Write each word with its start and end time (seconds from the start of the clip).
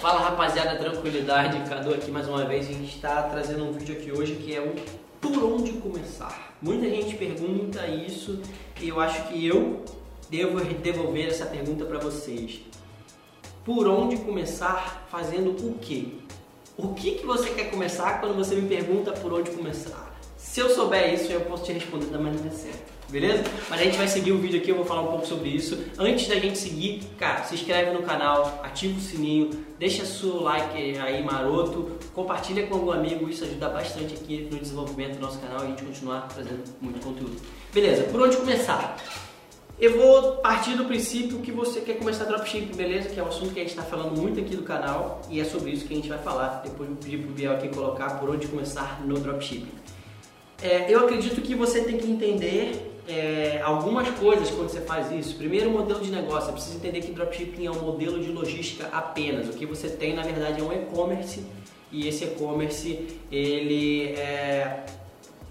Fala 0.00 0.20
rapaziada, 0.20 0.78
tranquilidade, 0.78 1.68
Cadu 1.68 1.92
aqui 1.92 2.10
mais 2.10 2.26
uma 2.26 2.42
vez. 2.46 2.66
A 2.70 2.72
gente 2.72 2.96
está 2.96 3.22
trazendo 3.24 3.66
um 3.66 3.72
vídeo 3.72 3.94
aqui 3.94 4.10
hoje 4.10 4.34
que 4.36 4.56
é 4.56 4.58
o 4.58 4.74
por 5.20 5.44
onde 5.44 5.72
começar. 5.72 6.56
Muita 6.62 6.88
gente 6.88 7.16
pergunta 7.16 7.86
isso 7.86 8.40
e 8.80 8.88
eu 8.88 8.98
acho 8.98 9.28
que 9.28 9.46
eu 9.46 9.84
devo 10.30 10.58
devolver 10.64 11.28
essa 11.28 11.44
pergunta 11.44 11.84
para 11.84 11.98
vocês. 11.98 12.62
Por 13.62 13.86
onde 13.86 14.16
começar 14.16 15.06
fazendo 15.10 15.50
o 15.50 15.74
quê? 15.78 16.14
O 16.78 16.94
que, 16.94 17.16
que 17.16 17.26
você 17.26 17.50
quer 17.50 17.70
começar 17.70 18.20
quando 18.20 18.34
você 18.34 18.54
me 18.54 18.66
pergunta 18.66 19.12
por 19.12 19.34
onde 19.34 19.50
começar? 19.50 20.18
Se 20.40 20.60
eu 20.60 20.70
souber 20.70 21.14
isso, 21.14 21.30
eu 21.30 21.42
posso 21.42 21.64
te 21.64 21.72
responder 21.72 22.06
da 22.06 22.18
maneira 22.18 22.50
certa 22.50 22.90
beleza? 23.10 23.44
Mas 23.68 23.80
a 23.80 23.84
gente 23.84 23.98
vai 23.98 24.08
seguir 24.08 24.32
o 24.32 24.38
vídeo 24.38 24.60
aqui, 24.60 24.70
eu 24.70 24.76
vou 24.76 24.84
falar 24.84 25.02
um 25.02 25.08
pouco 25.08 25.26
sobre 25.26 25.48
isso. 25.48 25.78
Antes 25.98 26.28
da 26.28 26.36
gente 26.36 26.58
seguir, 26.58 27.02
cara, 27.18 27.42
se 27.44 27.54
inscreve 27.54 27.90
no 27.90 28.02
canal, 28.02 28.60
ativa 28.62 28.96
o 28.96 29.00
sininho, 29.00 29.50
deixa 29.78 30.04
seu 30.04 30.42
like 30.42 30.98
aí 30.98 31.22
maroto, 31.22 31.90
compartilha 32.14 32.66
com 32.66 32.74
algum 32.74 32.92
amigo, 32.92 33.28
isso 33.28 33.44
ajuda 33.44 33.68
bastante 33.68 34.14
aqui 34.14 34.48
no 34.50 34.58
desenvolvimento 34.58 35.14
do 35.14 35.20
nosso 35.20 35.38
canal 35.40 35.60
e 35.60 35.64
a 35.64 35.66
gente 35.70 35.84
continuar 35.84 36.28
trazendo 36.28 36.62
muito 36.80 37.00
conteúdo. 37.04 37.36
Beleza, 37.72 38.04
por 38.04 38.22
onde 38.22 38.36
começar? 38.36 38.96
Eu 39.78 39.96
vou 39.96 40.36
partir 40.36 40.76
do 40.76 40.84
princípio 40.84 41.38
que 41.38 41.50
você 41.50 41.80
quer 41.80 41.94
começar 41.94 42.24
dropshipping, 42.24 42.76
beleza? 42.76 43.08
Que 43.08 43.18
é 43.18 43.22
um 43.22 43.28
assunto 43.28 43.54
que 43.54 43.60
a 43.60 43.62
gente 43.62 43.70
está 43.70 43.82
falando 43.82 44.14
muito 44.14 44.38
aqui 44.38 44.54
do 44.54 44.62
canal 44.62 45.22
e 45.30 45.40
é 45.40 45.44
sobre 45.44 45.70
isso 45.70 45.86
que 45.86 45.94
a 45.94 45.96
gente 45.96 46.08
vai 46.08 46.18
falar. 46.18 46.60
Depois 46.62 46.90
eu 46.90 46.96
pedir 46.96 47.16
pro 47.18 47.30
Biel 47.30 47.52
aqui 47.52 47.70
colocar 47.70 48.20
por 48.20 48.28
onde 48.28 48.46
começar 48.46 49.00
no 49.06 49.18
dropshipping. 49.18 49.99
É, 50.62 50.92
eu 50.92 51.00
acredito 51.00 51.40
que 51.40 51.54
você 51.54 51.82
tem 51.82 51.96
que 51.96 52.10
entender 52.10 52.90
é, 53.08 53.60
algumas 53.62 54.08
coisas 54.10 54.50
quando 54.50 54.68
você 54.68 54.80
faz 54.80 55.10
isso. 55.10 55.36
Primeiro, 55.36 55.70
o 55.70 55.72
modelo 55.72 56.00
de 56.00 56.10
negócio. 56.10 56.46
Você 56.46 56.52
precisa 56.52 56.76
entender 56.76 57.00
que 57.00 57.12
dropshipping 57.12 57.66
é 57.66 57.70
um 57.70 57.80
modelo 57.80 58.20
de 58.20 58.30
logística 58.30 58.88
apenas. 58.92 59.48
O 59.48 59.52
que 59.52 59.66
você 59.66 59.88
tem, 59.88 60.14
na 60.14 60.22
verdade, 60.22 60.60
é 60.60 60.62
um 60.62 60.72
e-commerce 60.72 61.42
e 61.92 62.06
esse 62.06 62.24
e-commerce 62.24 63.06
ele 63.32 64.12
é, 64.12 64.84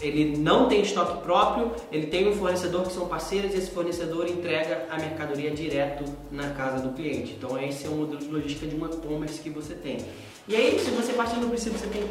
ele 0.00 0.36
não 0.36 0.68
tem 0.68 0.82
estoque 0.82 1.22
próprio, 1.22 1.72
ele 1.92 2.06
tem 2.06 2.28
um 2.28 2.32
fornecedor 2.32 2.82
que 2.82 2.92
são 2.92 3.06
parceiros 3.06 3.54
e 3.54 3.58
esse 3.58 3.70
fornecedor 3.70 4.26
entrega 4.28 4.86
a 4.90 4.96
mercadoria 4.96 5.50
direto 5.50 6.04
na 6.30 6.50
casa 6.50 6.82
do 6.86 6.94
cliente. 6.94 7.34
Então 7.36 7.58
esse 7.62 7.86
é 7.86 7.88
o 7.88 7.92
modelo 7.92 8.18
de 8.18 8.28
logística 8.28 8.66
de 8.66 8.76
um 8.76 8.86
e-commerce 8.86 9.40
que 9.40 9.50
você 9.50 9.74
tem. 9.74 9.98
E 10.48 10.56
aí, 10.56 10.78
se 10.80 10.90
você 10.90 11.12
partir 11.12 11.38
do 11.38 11.46
princípio, 11.46 11.78
você 11.78 11.86
tem, 11.86 12.02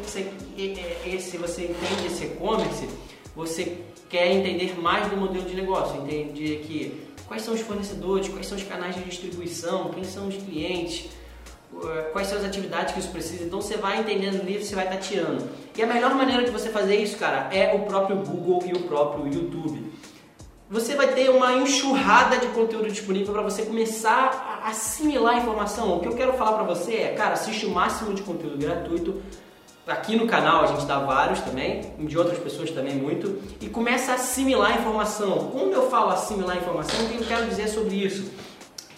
esse, 1.12 1.36
você 1.36 1.64
entende 1.64 2.06
esse 2.06 2.24
e-commerce, 2.24 2.88
você 3.34 3.78
quer 4.08 4.32
entender 4.32 4.80
mais 4.80 5.10
do 5.10 5.16
modelo 5.16 5.44
de 5.44 5.54
negócio, 5.54 6.00
entender 6.00 6.64
que 6.66 7.10
quais 7.26 7.42
são 7.42 7.54
os 7.54 7.60
fornecedores, 7.60 8.28
quais 8.28 8.46
são 8.46 8.56
os 8.56 8.64
canais 8.64 8.94
de 8.94 9.02
distribuição, 9.02 9.90
quem 9.90 10.04
são 10.04 10.28
os 10.28 10.36
clientes, 10.36 11.10
quais 12.12 12.26
são 12.26 12.38
as 12.38 12.44
atividades 12.44 12.94
que 12.94 13.00
isso 13.00 13.10
precisa. 13.10 13.44
Então 13.44 13.60
você 13.60 13.76
vai 13.76 14.00
entendendo 14.00 14.40
ali, 14.40 14.62
você 14.62 14.74
vai 14.74 14.88
tateando. 14.88 15.48
E 15.76 15.82
a 15.82 15.86
melhor 15.86 16.14
maneira 16.14 16.44
de 16.44 16.50
você 16.50 16.68
fazer 16.68 16.96
isso, 16.96 17.16
cara, 17.16 17.48
é 17.54 17.74
o 17.74 17.80
próprio 17.80 18.16
Google 18.16 18.62
e 18.66 18.72
o 18.72 18.82
próprio 18.82 19.26
YouTube. 19.26 19.90
Você 20.68 20.94
vai 20.94 21.08
ter 21.08 21.30
uma 21.30 21.54
enxurrada 21.54 22.38
de 22.38 22.46
conteúdo 22.48 22.88
disponível 22.88 23.32
para 23.32 23.42
você 23.42 23.62
começar 23.62 24.60
a 24.62 24.68
assimilar 24.68 25.34
a 25.34 25.38
informação. 25.38 25.96
O 25.96 26.00
que 26.00 26.06
eu 26.06 26.14
quero 26.14 26.34
falar 26.34 26.52
para 26.52 26.62
você 26.62 26.94
é, 26.94 27.14
cara, 27.14 27.32
assiste 27.32 27.66
o 27.66 27.70
máximo 27.70 28.14
de 28.14 28.22
conteúdo 28.22 28.56
gratuito 28.56 29.20
Aqui 29.90 30.14
no 30.14 30.26
canal 30.26 30.62
a 30.62 30.66
gente 30.68 30.84
dá 30.84 31.00
vários 31.00 31.40
também, 31.40 31.82
de 31.98 32.16
outras 32.16 32.38
pessoas 32.38 32.70
também 32.70 32.94
muito, 32.94 33.42
e 33.60 33.68
começa 33.68 34.12
a 34.12 34.14
assimilar 34.14 34.72
a 34.72 34.76
informação. 34.76 35.50
Quando 35.50 35.72
eu 35.72 35.90
falo 35.90 36.10
assimilar 36.10 36.56
a 36.56 36.60
informação, 36.60 37.04
o 37.04 37.08
que 37.08 37.16
eu 37.16 37.26
quero 37.26 37.46
dizer 37.46 37.66
sobre 37.66 37.96
isso? 37.96 38.30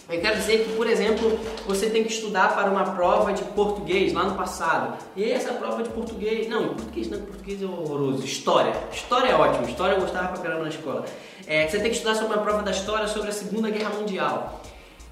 Eu 0.09 0.19
quero 0.19 0.35
dizer 0.35 0.65
que, 0.65 0.75
por 0.75 0.85
exemplo, 0.85 1.39
você 1.65 1.89
tem 1.89 2.03
que 2.03 2.11
estudar 2.11 2.53
para 2.53 2.69
uma 2.69 2.83
prova 2.93 3.31
de 3.31 3.43
português 3.43 4.11
lá 4.11 4.25
no 4.25 4.35
passado. 4.35 4.97
E 5.15 5.31
essa 5.31 5.53
prova 5.53 5.81
de 5.81 5.89
português, 5.89 6.49
não, 6.49 6.69
português 6.69 7.09
não, 7.09 7.21
português 7.21 7.61
é 7.61 7.65
horroroso. 7.65 8.25
História. 8.25 8.73
História 8.91 9.29
é 9.29 9.35
ótimo, 9.35 9.67
história 9.67 9.95
eu 9.95 10.01
gostava 10.01 10.27
pra 10.27 10.43
caramba 10.43 10.63
na 10.63 10.69
escola. 10.69 11.05
É, 11.47 11.67
você 11.67 11.79
tem 11.79 11.89
que 11.89 11.95
estudar 11.95 12.15
sobre 12.15 12.33
uma 12.35 12.43
prova 12.43 12.61
da 12.63 12.71
história 12.71 13.07
sobre 13.07 13.29
a 13.29 13.31
Segunda 13.33 13.69
Guerra 13.69 13.91
Mundial. 13.91 14.61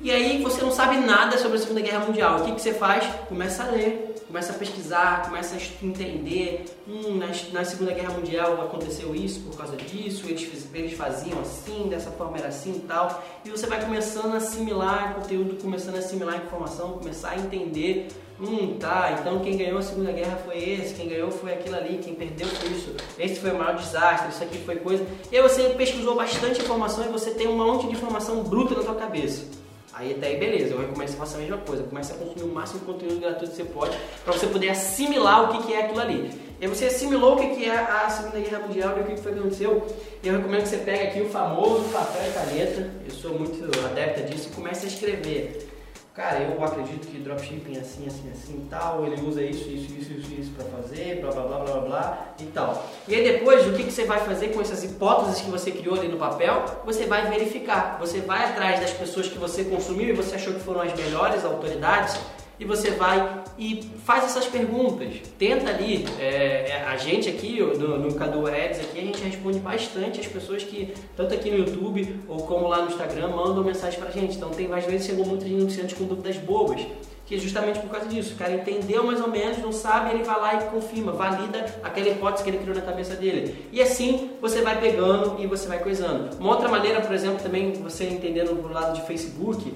E 0.03 0.09
aí 0.09 0.41
você 0.41 0.61
não 0.61 0.71
sabe 0.71 0.97
nada 0.97 1.37
sobre 1.37 1.57
a 1.57 1.59
Segunda 1.59 1.81
Guerra 1.81 2.05
Mundial. 2.05 2.39
O 2.39 2.45
que, 2.45 2.53
que 2.53 2.61
você 2.61 2.73
faz? 2.73 3.05
Começa 3.27 3.63
a 3.63 3.67
ler 3.67 4.11
começa 4.31 4.53
a 4.53 4.55
pesquisar, 4.55 5.25
começa 5.25 5.55
a 5.55 5.85
entender, 5.85 6.63
hum, 6.87 7.17
na, 7.17 7.27
na, 7.51 7.65
Segunda 7.65 7.91
Guerra 7.91 8.13
Mundial 8.13 8.61
aconteceu 8.61 9.13
isso 9.13 9.41
por 9.41 9.57
causa 9.57 9.75
disso, 9.75 10.25
eles, 10.25 10.69
eles 10.73 10.93
faziam 10.93 11.37
assim, 11.41 11.89
dessa 11.89 12.09
forma 12.11 12.37
era 12.37 12.47
assim 12.47 12.77
e 12.77 12.79
tal, 12.79 13.21
e 13.43 13.49
você 13.49 13.67
vai 13.67 13.83
começando 13.83 14.33
a 14.33 14.37
assimilar 14.37 15.15
conteúdo, 15.15 15.61
começando 15.61 15.95
a 15.95 15.99
assimilar 15.99 16.37
informação, 16.37 16.93
começar 16.93 17.31
a 17.31 17.35
entender, 17.35 18.07
hum, 18.39 18.77
tá, 18.79 19.17
então 19.19 19.39
quem 19.39 19.57
ganhou 19.57 19.79
a 19.79 19.81
Segunda 19.81 20.13
Guerra 20.13 20.37
foi 20.45 20.57
esse, 20.57 20.93
quem 20.93 21.09
ganhou 21.09 21.29
foi 21.29 21.51
aquilo 21.51 21.75
ali, 21.75 21.99
quem 22.01 22.15
perdeu 22.15 22.47
foi 22.47 22.69
isso, 22.69 22.95
esse 23.19 23.37
foi 23.37 23.51
o 23.51 23.57
maior 23.57 23.75
desastre, 23.75 24.29
isso 24.29 24.41
aqui 24.41 24.59
foi 24.59 24.77
coisa, 24.77 25.05
e 25.29 25.35
aí 25.35 25.43
você 25.43 25.63
pesquisou 25.71 26.15
bastante 26.15 26.61
informação 26.61 27.03
e 27.03 27.09
você 27.09 27.31
tem 27.31 27.49
um 27.49 27.57
monte 27.57 27.85
de 27.85 27.91
informação 27.91 28.43
bruta 28.43 28.75
na 28.75 28.83
sua 28.83 28.95
cabeça. 28.95 29.60
Aí 30.01 30.13
até 30.13 30.27
aí 30.29 30.37
beleza, 30.37 30.73
eu 30.73 30.79
recomendo 30.79 31.05
que 31.05 31.11
você 31.11 31.17
faça 31.17 31.37
a 31.37 31.39
mesma 31.39 31.59
coisa, 31.59 31.83
comece 31.83 32.11
a 32.11 32.15
consumir 32.15 32.43
o 32.43 32.47
máximo 32.47 32.79
de 32.79 32.85
conteúdo 32.87 33.19
gratuito 33.19 33.51
que 33.51 33.57
você 33.57 33.65
pode 33.65 33.95
para 34.25 34.33
você 34.33 34.47
poder 34.47 34.69
assimilar 34.69 35.43
o 35.43 35.53
que, 35.53 35.67
que 35.67 35.73
é 35.75 35.83
aquilo 35.83 36.01
ali. 36.01 36.31
E 36.59 36.65
você 36.65 36.85
assimilou 36.85 37.35
o 37.35 37.37
que, 37.37 37.55
que 37.55 37.65
é 37.69 37.77
a 37.77 38.09
Segunda 38.09 38.39
Guerra 38.39 38.59
Mundial 38.65 38.97
e 38.97 39.01
o 39.01 39.03
que, 39.03 39.13
que 39.13 39.21
foi 39.21 39.31
que 39.31 39.39
aconteceu. 39.39 39.87
Eu 40.23 40.37
recomendo 40.37 40.63
que 40.63 40.69
você 40.69 40.77
pegue 40.77 41.07
aqui 41.07 41.21
o 41.21 41.29
famoso 41.29 41.83
papel 41.89 42.21
e 42.27 42.33
caneta, 42.33 42.89
eu 43.05 43.11
sou 43.11 43.37
muito 43.37 43.63
adepta 43.85 44.23
disso, 44.23 44.49
e 44.51 44.55
comece 44.55 44.87
a 44.87 44.89
escrever 44.89 45.69
cara, 46.13 46.39
eu 46.39 46.63
acredito 46.63 47.07
que 47.07 47.19
dropshipping 47.19 47.77
é 47.77 47.79
assim, 47.79 48.05
assim, 48.05 48.29
assim 48.31 48.63
e 48.65 48.69
tal, 48.69 49.05
ele 49.05 49.21
usa 49.21 49.41
isso, 49.41 49.69
isso, 49.69 49.93
isso, 49.93 50.11
isso, 50.11 50.33
isso 50.33 50.51
para 50.51 50.65
fazer, 50.65 51.21
blá, 51.21 51.31
blá, 51.31 51.43
blá, 51.43 51.59
blá, 51.59 51.79
blá 51.79 52.27
e 52.39 52.45
tal. 52.45 52.85
E 53.07 53.15
aí 53.15 53.23
depois, 53.23 53.65
o 53.65 53.73
que, 53.73 53.83
que 53.83 53.91
você 53.91 54.03
vai 54.03 54.19
fazer 54.19 54.49
com 54.49 54.59
essas 54.59 54.83
hipóteses 54.83 55.41
que 55.41 55.49
você 55.49 55.71
criou 55.71 55.95
ali 55.95 56.09
no 56.09 56.17
papel? 56.17 56.65
Você 56.85 57.05
vai 57.05 57.29
verificar, 57.29 57.97
você 57.99 58.19
vai 58.19 58.43
atrás 58.43 58.79
das 58.79 58.91
pessoas 58.91 59.27
que 59.27 59.37
você 59.37 59.63
consumiu 59.63 60.09
e 60.09 60.13
você 60.13 60.35
achou 60.35 60.53
que 60.53 60.59
foram 60.59 60.81
as 60.81 60.93
melhores 60.93 61.45
autoridades 61.45 62.19
e 62.61 62.65
você 62.65 62.91
vai 62.91 63.41
e 63.57 63.89
faz 64.05 64.25
essas 64.25 64.45
perguntas. 64.45 65.15
Tenta 65.39 65.71
ali, 65.71 66.05
é, 66.19 66.69
é 66.69 66.83
a 66.85 66.95
gente 66.95 67.27
aqui 67.27 67.59
no, 67.59 67.97
no 67.97 68.13
Cadu 68.13 68.45
Ads 68.45 68.81
aqui, 68.81 68.99
a 68.99 69.01
gente 69.01 69.19
responde 69.19 69.57
bastante 69.57 70.19
as 70.19 70.27
pessoas 70.27 70.63
que, 70.63 70.93
tanto 71.17 71.33
aqui 71.33 71.49
no 71.49 71.57
YouTube 71.57 72.19
ou 72.27 72.37
como 72.43 72.67
lá 72.67 72.83
no 72.83 72.91
Instagram, 72.91 73.29
mandam 73.29 73.63
mensagem 73.63 73.99
pra 73.99 74.11
gente. 74.11 74.37
Então 74.37 74.51
tem 74.51 74.71
às 74.71 74.85
vezes 74.85 75.07
chegou 75.07 75.25
muitos 75.25 75.47
anunciantes 75.47 75.97
com 75.97 76.05
dúvidas 76.05 76.37
bobas. 76.37 76.85
Que 77.25 77.35
é 77.35 77.37
justamente 77.39 77.79
por 77.79 77.89
causa 77.89 78.07
disso. 78.07 78.35
O 78.35 78.37
cara 78.37 78.53
entendeu 78.53 79.03
mais 79.05 79.21
ou 79.21 79.29
menos, 79.29 79.57
não 79.57 79.71
sabe, 79.71 80.13
ele 80.13 80.23
vai 80.23 80.39
lá 80.39 80.55
e 80.55 80.69
confirma, 80.69 81.13
valida 81.13 81.65
aquela 81.81 82.09
hipótese 82.09 82.43
que 82.43 82.49
ele 82.51 82.59
criou 82.59 82.75
na 82.75 82.81
cabeça 82.83 83.15
dele. 83.15 83.55
E 83.71 83.81
assim 83.81 84.29
você 84.39 84.61
vai 84.61 84.79
pegando 84.79 85.41
e 85.41 85.47
você 85.47 85.67
vai 85.67 85.79
coisando. 85.79 86.37
Uma 86.37 86.51
outra 86.51 86.69
maneira, 86.69 87.01
por 87.01 87.15
exemplo, 87.15 87.41
também 87.41 87.73
você 87.73 88.03
entendendo 88.03 88.53
do 88.61 88.71
lado 88.71 88.99
de 88.99 89.07
Facebook, 89.07 89.73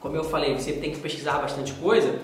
como 0.00 0.16
eu 0.16 0.24
falei, 0.24 0.54
você 0.54 0.72
tem 0.72 0.92
que 0.92 0.98
pesquisar 0.98 1.38
bastante 1.38 1.72
coisa. 1.74 2.18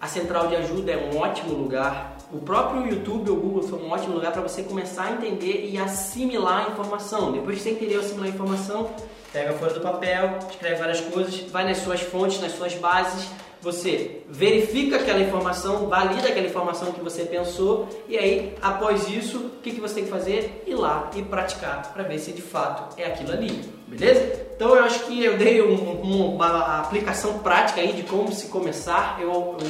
A 0.00 0.06
central 0.06 0.48
de 0.48 0.56
ajuda 0.56 0.92
é 0.92 1.10
um 1.12 1.18
ótimo 1.18 1.54
lugar. 1.54 2.16
O 2.32 2.38
próprio 2.38 2.86
YouTube 2.88 3.30
ou 3.30 3.36
Google 3.36 3.62
são 3.62 3.78
um 3.78 3.90
ótimo 3.90 4.14
lugar 4.14 4.32
para 4.32 4.42
você 4.42 4.62
começar 4.62 5.04
a 5.04 5.12
entender 5.12 5.68
e 5.70 5.78
assimilar 5.78 6.66
a 6.66 6.70
informação. 6.70 7.32
Depois 7.32 7.58
que 7.58 7.62
você 7.64 7.70
entender 7.70 7.96
assimilar 7.96 8.26
a 8.26 8.30
informação, 8.30 8.90
pega 9.32 9.52
fora 9.52 9.74
do 9.74 9.80
papel, 9.80 10.38
escreve 10.48 10.76
várias 10.76 11.00
coisas, 11.00 11.40
vai 11.50 11.64
nas 11.64 11.78
suas 11.78 12.00
fontes, 12.00 12.40
nas 12.40 12.52
suas 12.52 12.74
bases, 12.74 13.28
você 13.60 14.22
verifica 14.28 14.96
aquela 14.96 15.20
informação, 15.20 15.86
valida 15.86 16.28
aquela 16.28 16.46
informação 16.46 16.92
que 16.92 17.00
você 17.00 17.24
pensou 17.24 17.86
e 18.08 18.16
aí, 18.16 18.56
após 18.62 19.06
isso, 19.08 19.38
o 19.38 19.50
que, 19.62 19.72
que 19.72 19.80
você 19.80 19.96
tem 19.96 20.04
que 20.04 20.10
fazer? 20.10 20.64
Ir 20.66 20.74
lá 20.74 21.10
e 21.14 21.22
praticar 21.22 21.92
para 21.92 22.02
ver 22.04 22.18
se 22.18 22.32
de 22.32 22.40
fato 22.40 22.98
é 22.98 23.04
aquilo 23.04 23.32
ali, 23.32 23.50
beleza? 23.86 24.39
Então 24.60 24.76
eu 24.76 24.84
acho 24.84 25.06
que 25.06 25.24
eu 25.24 25.38
dei 25.38 25.62
um, 25.62 26.34
uma 26.34 26.80
aplicação 26.80 27.38
prática 27.38 27.80
aí 27.80 27.94
de 27.94 28.02
como 28.02 28.30
se 28.30 28.48
começar. 28.48 29.16
Eu, 29.18 29.56
eu, 29.58 29.66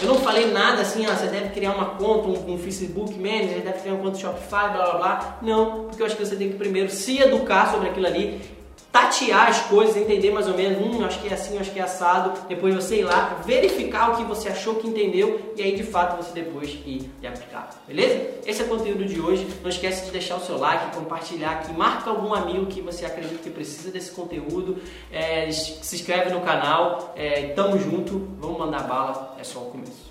eu 0.00 0.08
não 0.08 0.14
falei 0.14 0.50
nada 0.50 0.80
assim, 0.80 1.04
ah, 1.04 1.14
você 1.14 1.26
deve 1.26 1.50
criar 1.50 1.72
uma 1.72 1.90
conta, 1.96 2.28
um, 2.28 2.54
um 2.54 2.58
Facebook 2.58 3.18
Manager, 3.18 3.60
deve 3.60 3.80
criar 3.80 3.92
uma 3.92 4.02
conta 4.02 4.18
Shopify, 4.18 4.48
blá 4.48 4.70
blá 4.70 4.94
blá. 4.94 5.38
Não, 5.42 5.84
porque 5.84 6.00
eu 6.00 6.06
acho 6.06 6.16
que 6.16 6.24
você 6.24 6.36
tem 6.36 6.48
que 6.48 6.56
primeiro 6.56 6.88
se 6.88 7.20
educar 7.20 7.70
sobre 7.70 7.90
aquilo 7.90 8.06
ali 8.06 8.40
tatear 8.92 9.48
as 9.48 9.60
coisas, 9.62 9.96
entender 9.96 10.30
mais 10.32 10.48
ou 10.48 10.54
menos, 10.56 10.78
hum, 10.84 11.04
acho 11.04 11.20
que 11.20 11.28
é 11.28 11.34
assim, 11.34 11.58
acho 11.58 11.70
que 11.70 11.78
é 11.78 11.82
assado, 11.82 12.32
depois 12.48 12.74
você 12.74 13.00
ir 13.00 13.04
lá, 13.04 13.40
verificar 13.44 14.12
o 14.12 14.16
que 14.16 14.24
você 14.24 14.48
achou 14.48 14.76
que 14.76 14.88
entendeu 14.88 15.52
e 15.56 15.62
aí 15.62 15.76
de 15.76 15.84
fato 15.84 16.16
você 16.16 16.32
depois 16.32 16.70
ir 16.84 17.08
e 17.22 17.26
aplicar, 17.26 17.70
beleza? 17.86 18.30
Esse 18.44 18.62
é 18.62 18.64
o 18.64 18.68
conteúdo 18.68 19.04
de 19.04 19.20
hoje, 19.20 19.46
não 19.62 19.70
esquece 19.70 20.06
de 20.06 20.10
deixar 20.10 20.36
o 20.36 20.40
seu 20.40 20.58
like, 20.58 20.96
compartilhar 20.96 21.52
aqui, 21.52 21.72
marca 21.72 22.10
algum 22.10 22.34
amigo 22.34 22.66
que 22.66 22.80
você 22.80 23.04
acredita 23.04 23.38
que 23.42 23.50
precisa 23.50 23.90
desse 23.90 24.10
conteúdo, 24.10 24.78
é, 25.12 25.50
se 25.50 25.94
inscreve 25.94 26.30
no 26.30 26.40
canal, 26.40 27.14
é, 27.16 27.48
tamo 27.48 27.78
junto, 27.78 28.28
vamos 28.38 28.58
mandar 28.58 28.80
bala, 28.88 29.36
é 29.38 29.44
só 29.44 29.60
o 29.60 29.66
começo. 29.66 30.10